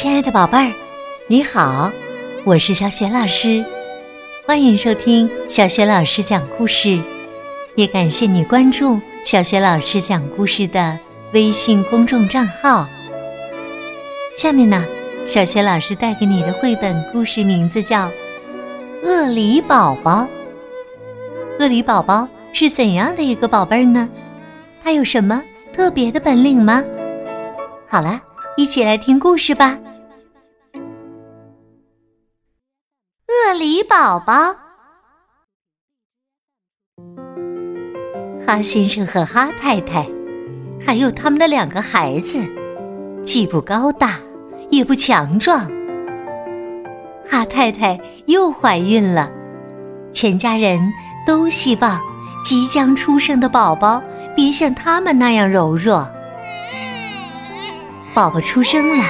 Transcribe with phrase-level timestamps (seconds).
[0.00, 0.72] 亲爱的宝贝儿，
[1.26, 1.90] 你好，
[2.44, 3.64] 我是小雪老师，
[4.46, 7.00] 欢迎收听小雪老师讲故事，
[7.74, 10.96] 也感谢你关注小雪老师讲故事的
[11.32, 12.88] 微信公众账号。
[14.36, 14.86] 下面呢，
[15.24, 18.06] 小雪老师带给你的绘本故事名字叫
[19.02, 20.20] 《鳄梨宝宝》。
[21.58, 24.08] 鳄梨宝宝是怎样的一个宝贝儿呢？
[24.80, 25.42] 它有什么
[25.72, 26.84] 特别的本领吗？
[27.88, 28.22] 好了，
[28.56, 29.76] 一起来听故事吧。
[33.48, 34.34] 鳄梨宝宝，
[38.46, 40.06] 哈先生和哈太太，
[40.78, 42.38] 还有他们的两个孩子，
[43.24, 44.18] 既不高大，
[44.70, 45.66] 也不强壮。
[47.26, 49.32] 哈太太又怀孕了，
[50.12, 50.78] 全家人
[51.26, 51.98] 都希望
[52.44, 54.02] 即将出生的宝宝
[54.36, 56.06] 别像他们那样柔弱。
[58.12, 59.04] 宝宝出生了，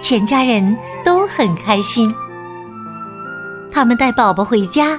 [0.00, 2.12] 全家人都很开心。
[3.72, 4.98] 他们带宝宝回家，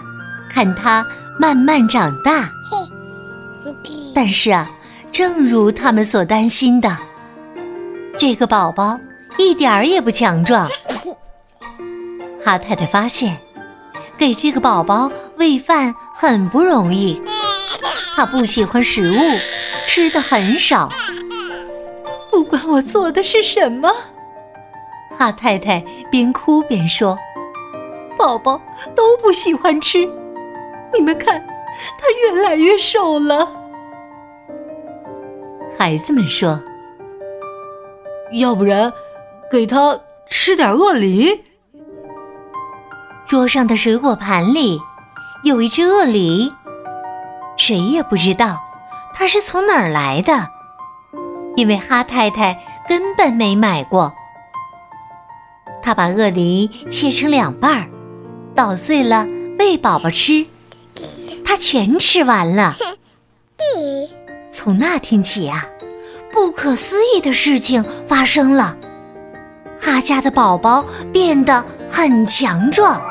[0.50, 1.06] 看他
[1.40, 2.50] 慢慢长大。
[4.16, 4.70] 但是啊，
[5.12, 6.98] 正如他们所担心的，
[8.18, 9.00] 这个宝宝
[9.38, 10.68] 一点儿也不强壮。
[12.44, 13.38] 哈太太发现，
[14.18, 17.22] 给这个宝宝喂饭很不容易。
[18.16, 19.20] 他不喜欢食物，
[19.88, 20.92] 吃的很少。
[22.32, 23.90] 不管我做的是什么，
[25.18, 27.18] 哈太太边哭边说。
[28.18, 28.62] 宝宝
[28.96, 30.10] 都不喜欢吃，
[30.94, 31.40] 你们看，
[31.98, 33.48] 他越来越瘦了。
[35.78, 36.62] 孩子们说
[38.34, 38.94] ：“要不然，
[39.52, 41.44] 给他吃点鳄梨。”
[43.26, 44.80] 桌上的水果盘里
[45.44, 46.54] 有一只鳄梨，
[47.58, 48.60] 谁也不知道
[49.14, 50.50] 它是从哪儿来的，
[51.56, 54.14] 因为哈太太根本没买过。
[55.82, 57.90] 他把鳄梨切成两半儿。
[58.56, 59.26] 捣碎了
[59.58, 60.46] 喂宝宝吃，
[61.44, 62.76] 他全吃完了。
[64.52, 65.66] 从那天起啊，
[66.32, 68.78] 不可思议的事情发生了，
[69.80, 73.02] 哈家的宝宝变得很强壮。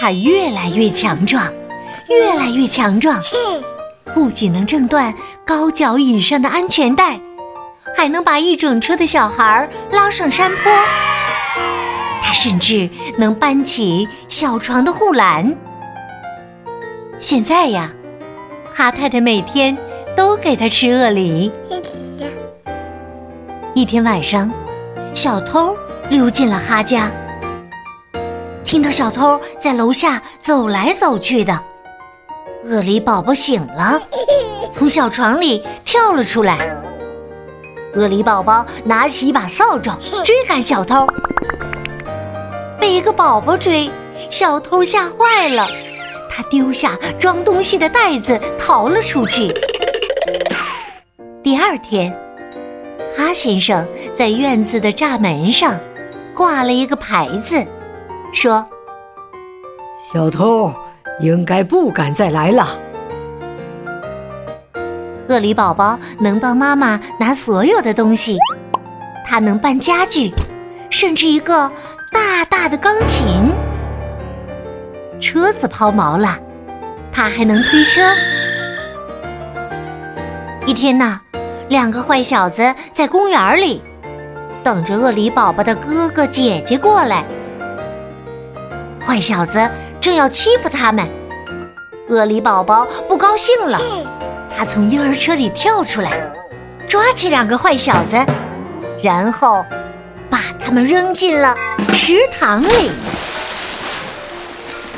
[0.00, 1.52] 他越来越强壮，
[2.08, 3.20] 越来越强壮，
[4.14, 5.14] 不仅能挣断
[5.44, 7.20] 高脚椅上的安全带，
[7.94, 10.72] 还能把一整车的小孩拉上山坡。
[12.24, 15.54] 他甚至能搬起小床的护栏。
[17.20, 17.92] 现在呀，
[18.72, 19.76] 哈太太每天
[20.16, 21.52] 都给他吃鳄梨。
[23.74, 24.50] 一天晚上，
[25.12, 25.76] 小偷
[26.08, 27.10] 溜进了哈家，
[28.64, 31.62] 听到小偷在楼下走来走去的，
[32.64, 34.00] 鳄梨宝宝醒了，
[34.72, 36.74] 从小床里跳了出来。
[37.96, 39.92] 鳄梨宝宝拿起一把扫帚
[40.24, 41.06] 追赶小偷。
[42.84, 43.90] 被一个宝宝追，
[44.28, 45.66] 小偷吓坏了，
[46.28, 49.50] 他丢下装东西的袋子逃了出去。
[51.42, 52.14] 第二天，
[53.16, 55.80] 哈先生在院子的栅门上
[56.34, 57.64] 挂了一个牌子，
[58.34, 58.66] 说
[60.12, 60.70] ：“小偷
[61.20, 62.68] 应该不敢再来了。”
[65.30, 68.36] 鳄梨宝宝能帮妈妈拿所有的东西，
[69.26, 70.30] 他能搬家具，
[70.90, 71.72] 甚至一个。
[72.14, 73.52] 大大的钢琴，
[75.20, 76.38] 车子抛锚了，
[77.12, 78.00] 他还能推车。
[80.64, 81.20] 一天呐，
[81.68, 83.82] 两个坏小子在公园里
[84.62, 87.24] 等着鳄梨宝宝的哥哥姐姐过来。
[89.04, 89.68] 坏小子
[90.00, 91.04] 正要欺负他们，
[92.08, 93.76] 鳄梨宝宝不高兴了，
[94.56, 96.12] 他从婴儿车里跳出来，
[96.86, 98.16] 抓起两个坏小子，
[99.02, 99.66] 然后。
[100.64, 101.54] 他们扔进了
[101.92, 102.90] 池塘里。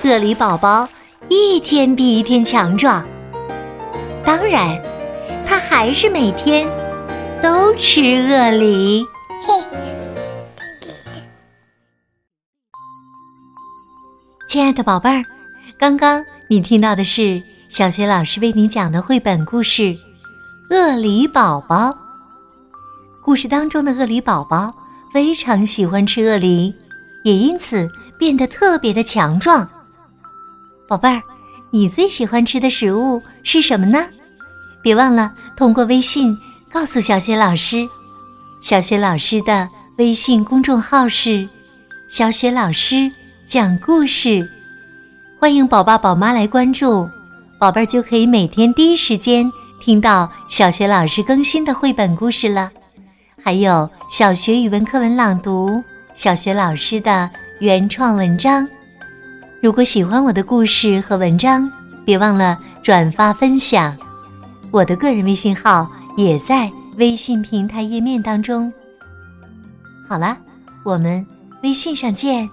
[0.05, 0.89] 鳄梨宝宝
[1.29, 3.05] 一天比一天强壮，
[4.25, 4.81] 当然，
[5.45, 6.69] 他还是每天
[7.43, 9.05] 都吃鳄梨。
[14.49, 15.23] 亲爱的宝贝儿，
[15.77, 19.83] 刚刚你听到的是小学老师为你讲的绘本故事
[20.71, 21.91] 《鳄梨宝宝》。
[23.25, 24.73] 故事当中的鳄梨宝宝。
[25.13, 26.75] 非常喜欢吃鳄梨，
[27.25, 27.89] 也因此
[28.19, 29.69] 变得特别的强壮。
[30.89, 31.23] 宝贝儿，
[31.73, 34.07] 你最喜欢吃的食物是什么呢？
[34.83, 36.37] 别忘了通过微信
[36.71, 37.89] 告诉小雪老师。
[38.63, 39.69] 小雪老师的
[39.99, 41.49] 微信公众号是
[42.11, 43.11] “小雪老师
[43.47, 44.49] 讲故事”，
[45.41, 47.09] 欢迎宝爸宝妈来关注，
[47.59, 49.51] 宝贝儿就可以每天第一时间
[49.81, 52.71] 听到小雪老师更新的绘本故事了。
[53.47, 55.81] 还有小学语文课文朗读、
[56.17, 58.67] 小学老师的原创文章。
[59.63, 61.71] 如果喜欢我的故事和文章，
[62.05, 63.97] 别忘了转发分享。
[64.73, 68.73] 我的个人微信号也在微信平台页面当中。
[70.09, 70.37] 好了，
[70.85, 71.25] 我们
[71.63, 72.51] 微信上见。